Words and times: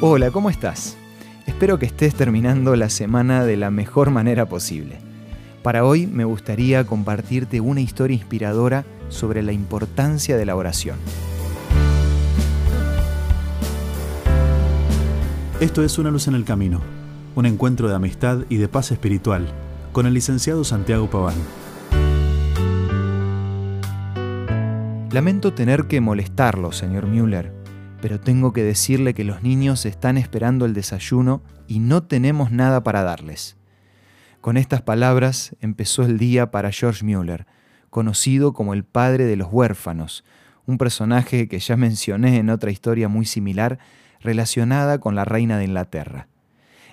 Hola, 0.00 0.30
¿cómo 0.30 0.48
estás? 0.48 0.96
Espero 1.46 1.80
que 1.80 1.86
estés 1.86 2.14
terminando 2.14 2.76
la 2.76 2.88
semana 2.88 3.44
de 3.44 3.56
la 3.56 3.72
mejor 3.72 4.12
manera 4.12 4.46
posible. 4.46 5.00
Para 5.64 5.84
hoy 5.84 6.06
me 6.06 6.22
gustaría 6.22 6.84
compartirte 6.84 7.60
una 7.60 7.80
historia 7.80 8.14
inspiradora 8.14 8.84
sobre 9.08 9.42
la 9.42 9.50
importancia 9.50 10.36
de 10.36 10.46
la 10.46 10.54
oración. 10.54 10.98
Esto 15.58 15.82
es 15.82 15.98
Una 15.98 16.12
luz 16.12 16.28
en 16.28 16.36
el 16.36 16.44
camino, 16.44 16.80
un 17.34 17.46
encuentro 17.46 17.88
de 17.88 17.96
amistad 17.96 18.44
y 18.48 18.58
de 18.58 18.68
paz 18.68 18.92
espiritual 18.92 19.48
con 19.90 20.06
el 20.06 20.14
licenciado 20.14 20.62
Santiago 20.62 21.10
Paván. 21.10 21.34
Lamento 25.10 25.54
tener 25.54 25.88
que 25.88 26.00
molestarlo, 26.00 26.70
señor 26.70 27.08
Müller, 27.08 27.57
pero 28.00 28.20
tengo 28.20 28.52
que 28.52 28.62
decirle 28.62 29.14
que 29.14 29.24
los 29.24 29.42
niños 29.42 29.84
están 29.86 30.16
esperando 30.16 30.64
el 30.64 30.74
desayuno 30.74 31.42
y 31.66 31.80
no 31.80 32.02
tenemos 32.02 32.50
nada 32.50 32.82
para 32.82 33.02
darles. 33.02 33.56
Con 34.40 34.56
estas 34.56 34.82
palabras 34.82 35.56
empezó 35.60 36.04
el 36.04 36.18
día 36.18 36.50
para 36.50 36.70
George 36.70 37.04
Müller, 37.04 37.46
conocido 37.90 38.52
como 38.52 38.72
el 38.72 38.84
padre 38.84 39.24
de 39.24 39.36
los 39.36 39.48
huérfanos, 39.50 40.24
un 40.64 40.78
personaje 40.78 41.48
que 41.48 41.58
ya 41.58 41.76
mencioné 41.76 42.38
en 42.38 42.50
otra 42.50 42.70
historia 42.70 43.08
muy 43.08 43.26
similar 43.26 43.78
relacionada 44.20 44.98
con 44.98 45.14
la 45.14 45.24
reina 45.24 45.58
de 45.58 45.64
Inglaterra. 45.64 46.28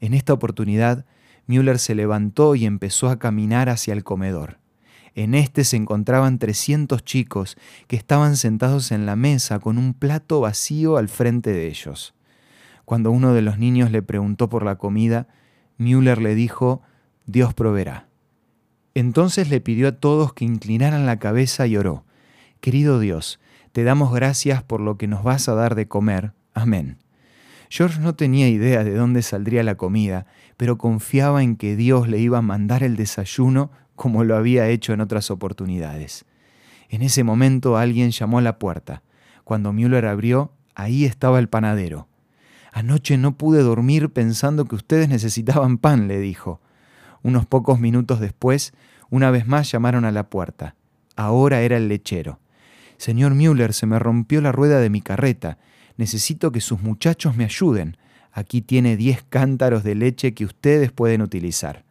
En 0.00 0.14
esta 0.14 0.32
oportunidad, 0.32 1.06
Müller 1.46 1.78
se 1.78 1.94
levantó 1.94 2.54
y 2.54 2.66
empezó 2.66 3.08
a 3.08 3.18
caminar 3.18 3.68
hacia 3.68 3.92
el 3.92 4.04
comedor. 4.04 4.59
En 5.14 5.34
este 5.34 5.64
se 5.64 5.76
encontraban 5.76 6.38
300 6.38 7.04
chicos 7.04 7.56
que 7.86 7.96
estaban 7.96 8.36
sentados 8.36 8.92
en 8.92 9.06
la 9.06 9.16
mesa 9.16 9.58
con 9.58 9.78
un 9.78 9.94
plato 9.94 10.40
vacío 10.40 10.96
al 10.96 11.08
frente 11.08 11.52
de 11.52 11.68
ellos. 11.68 12.14
Cuando 12.84 13.10
uno 13.10 13.34
de 13.34 13.42
los 13.42 13.58
niños 13.58 13.90
le 13.90 14.02
preguntó 14.02 14.48
por 14.48 14.64
la 14.64 14.76
comida, 14.76 15.28
Müller 15.78 16.20
le 16.20 16.34
dijo, 16.34 16.82
Dios 17.26 17.54
proveerá. 17.54 18.08
Entonces 18.94 19.48
le 19.50 19.60
pidió 19.60 19.88
a 19.88 19.92
todos 19.92 20.32
que 20.32 20.44
inclinaran 20.44 21.06
la 21.06 21.18
cabeza 21.18 21.66
y 21.66 21.76
oró, 21.76 22.04
Querido 22.60 22.98
Dios, 22.98 23.40
te 23.72 23.84
damos 23.84 24.12
gracias 24.12 24.62
por 24.62 24.80
lo 24.80 24.98
que 24.98 25.06
nos 25.06 25.22
vas 25.22 25.48
a 25.48 25.54
dar 25.54 25.74
de 25.74 25.88
comer. 25.88 26.32
Amén. 26.52 26.98
George 27.70 28.00
no 28.00 28.16
tenía 28.16 28.48
idea 28.48 28.82
de 28.82 28.94
dónde 28.94 29.22
saldría 29.22 29.62
la 29.62 29.76
comida, 29.76 30.26
pero 30.56 30.76
confiaba 30.76 31.42
en 31.44 31.54
que 31.54 31.76
Dios 31.76 32.08
le 32.08 32.18
iba 32.18 32.38
a 32.38 32.42
mandar 32.42 32.82
el 32.82 32.96
desayuno 32.96 33.70
como 34.00 34.24
lo 34.24 34.34
había 34.34 34.66
hecho 34.66 34.94
en 34.94 35.02
otras 35.02 35.30
oportunidades. 35.30 36.24
En 36.88 37.02
ese 37.02 37.22
momento 37.22 37.76
alguien 37.76 38.12
llamó 38.12 38.38
a 38.38 38.40
la 38.40 38.58
puerta. 38.58 39.02
Cuando 39.44 39.74
Müller 39.74 40.06
abrió, 40.06 40.52
ahí 40.74 41.04
estaba 41.04 41.38
el 41.38 41.50
panadero. 41.50 42.08
Anoche 42.72 43.18
no 43.18 43.36
pude 43.36 43.60
dormir 43.60 44.08
pensando 44.08 44.64
que 44.64 44.74
ustedes 44.74 45.10
necesitaban 45.10 45.76
pan, 45.76 46.08
le 46.08 46.18
dijo. 46.18 46.62
Unos 47.22 47.44
pocos 47.44 47.78
minutos 47.78 48.20
después, 48.20 48.72
una 49.10 49.30
vez 49.30 49.46
más 49.46 49.70
llamaron 49.70 50.06
a 50.06 50.12
la 50.12 50.30
puerta. 50.30 50.76
Ahora 51.14 51.60
era 51.60 51.76
el 51.76 51.88
lechero. 51.88 52.40
Señor 52.96 53.34
Müller, 53.34 53.74
se 53.74 53.84
me 53.84 53.98
rompió 53.98 54.40
la 54.40 54.50
rueda 54.50 54.80
de 54.80 54.88
mi 54.88 55.02
carreta. 55.02 55.58
Necesito 55.98 56.52
que 56.52 56.62
sus 56.62 56.80
muchachos 56.80 57.36
me 57.36 57.44
ayuden. 57.44 57.98
Aquí 58.32 58.62
tiene 58.62 58.96
diez 58.96 59.22
cántaros 59.28 59.84
de 59.84 59.94
leche 59.94 60.32
que 60.32 60.46
ustedes 60.46 60.90
pueden 60.90 61.20
utilizar. 61.20 61.84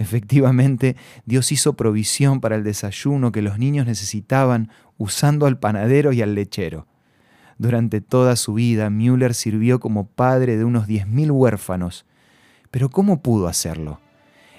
Efectivamente, 0.00 0.96
Dios 1.26 1.52
hizo 1.52 1.74
provisión 1.74 2.40
para 2.40 2.56
el 2.56 2.64
desayuno 2.64 3.32
que 3.32 3.42
los 3.42 3.58
niños 3.58 3.84
necesitaban 3.84 4.70
usando 4.96 5.44
al 5.44 5.58
panadero 5.58 6.14
y 6.14 6.22
al 6.22 6.34
lechero. 6.34 6.86
Durante 7.58 8.00
toda 8.00 8.36
su 8.36 8.54
vida, 8.54 8.88
Müller 8.88 9.34
sirvió 9.34 9.78
como 9.78 10.06
padre 10.06 10.56
de 10.56 10.64
unos 10.64 10.88
10.000 10.88 11.30
huérfanos. 11.30 12.06
Pero 12.70 12.88
¿cómo 12.88 13.20
pudo 13.20 13.46
hacerlo? 13.46 14.00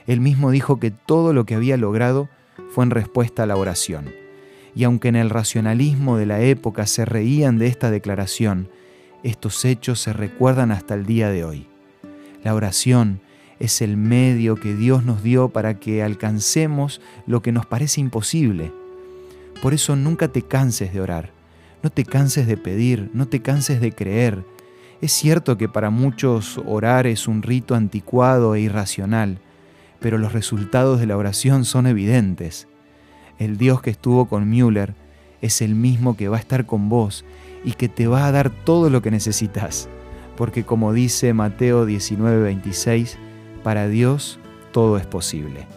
Él 0.06 0.22
mismo 0.22 0.52
dijo 0.52 0.80
que 0.80 0.92
todo 0.92 1.34
lo 1.34 1.48
que 1.48 1.56
había 1.56 1.76
logrado 1.76 2.30
fue 2.70 2.84
en 2.84 2.92
respuesta 2.92 3.42
a 3.42 3.48
la 3.48 3.56
oración. 3.56 4.12
Y 4.76 4.84
aunque 4.84 5.08
en 5.08 5.16
el 5.16 5.32
racionalismo 5.32 6.18
de 6.18 6.28
la 6.28 6.42
época 6.42 6.86
se 6.86 7.04
reían 7.04 7.58
de 7.58 7.66
esta 7.66 7.90
declaración, 7.90 8.70
estos 9.24 9.66
hechos 9.66 10.00
se 10.02 10.14
recuerdan 10.14 10.72
hasta 10.72 10.94
el 10.94 11.08
día 11.08 11.32
de 11.32 11.46
hoy. 11.46 11.68
La 12.44 12.54
oración 12.54 13.22
es 13.62 13.84
el 13.84 13.96
medio 13.96 14.56
que 14.56 14.74
Dios 14.74 15.06
nos 15.06 15.22
dio 15.22 15.50
para 15.50 15.76
que 15.76 16.02
alcancemos 16.02 17.00
lo 17.28 17.44
que 17.44 17.52
nos 17.52 17.68
parece 17.68 18.02
imposible. 18.02 18.74
Por 19.62 19.76
eso 19.76 19.96
nunca 19.96 20.30
te 20.30 20.42
canses 20.42 20.92
de 20.92 21.00
orar, 21.00 21.30
no 21.84 21.92
te 21.92 22.04
canses 22.04 22.48
de 22.48 22.58
pedir, 22.58 23.12
no 23.14 23.28
te 23.28 23.44
canses 23.44 23.80
de 23.80 23.92
creer. 23.92 24.44
Es 25.00 25.12
cierto 25.12 25.60
que 25.60 25.70
para 25.70 25.92
muchos 25.92 26.60
orar 26.66 27.06
es 27.06 27.28
un 27.28 27.44
rito 27.44 27.76
anticuado 27.76 28.56
e 28.56 28.62
irracional, 28.62 29.38
pero 30.00 30.18
los 30.18 30.34
resultados 30.34 31.00
de 31.00 31.06
la 31.06 31.16
oración 31.16 31.64
son 31.64 31.86
evidentes. 31.86 32.68
El 33.38 33.60
Dios 33.60 33.80
que 33.84 33.92
estuvo 33.92 34.28
con 34.28 34.50
Müller 34.50 34.96
es 35.40 35.62
el 35.62 35.76
mismo 35.76 36.18
que 36.18 36.30
va 36.30 36.38
a 36.38 36.40
estar 36.40 36.66
con 36.66 36.90
vos 36.90 37.26
y 37.64 37.74
que 37.74 37.90
te 37.90 38.08
va 38.08 38.26
a 38.26 38.32
dar 38.32 38.50
todo 38.50 38.90
lo 38.90 39.04
que 39.04 39.12
necesitas, 39.12 39.88
porque 40.36 40.64
como 40.64 40.94
dice 40.94 41.36
Mateo 41.36 41.86
19:26, 41.86 43.18
para 43.64 43.88
Dios 43.88 44.40
todo 44.72 44.98
es 44.98 45.06
posible. 45.06 45.68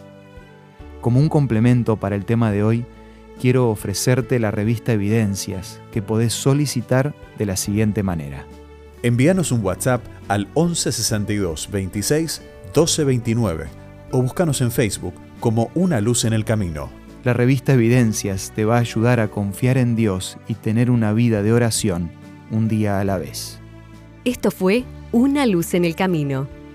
Como 1.01 1.19
un 1.19 1.29
complemento 1.29 1.97
para 1.97 2.15
el 2.15 2.25
tema 2.25 2.51
de 2.51 2.63
hoy, 2.63 2.85
quiero 3.39 3.69
ofrecerte 3.69 4.39
la 4.39 4.51
revista 4.51 4.93
Evidencias 4.93 5.79
que 5.91 6.01
podés 6.01 6.33
solicitar 6.33 7.13
de 7.37 7.45
la 7.45 7.57
siguiente 7.57 8.03
manera. 8.03 8.45
Envíanos 9.03 9.51
un 9.51 9.63
WhatsApp 9.63 10.01
al 10.27 10.47
1162 10.55 11.69
26 11.71 12.41
1229 12.65 13.67
o 14.11 14.21
búscanos 14.21 14.61
en 14.61 14.71
Facebook 14.71 15.13
como 15.39 15.69
Una 15.75 16.01
Luz 16.01 16.25
en 16.25 16.33
el 16.33 16.45
Camino. 16.45 16.89
La 17.23 17.33
revista 17.33 17.73
Evidencias 17.73 18.51
te 18.55 18.65
va 18.65 18.77
a 18.77 18.81
ayudar 18.81 19.19
a 19.19 19.29
confiar 19.29 19.77
en 19.77 19.95
Dios 19.95 20.37
y 20.47 20.55
tener 20.55 20.89
una 20.89 21.13
vida 21.13 21.43
de 21.43 21.53
oración 21.53 22.11
un 22.51 22.67
día 22.67 22.99
a 22.99 23.03
la 23.03 23.17
vez. 23.17 23.59
Esto 24.23 24.51
fue 24.51 24.85
Una 25.11 25.45
Luz 25.45 25.73
en 25.73 25.85
el 25.85 25.95
Camino 25.95 26.47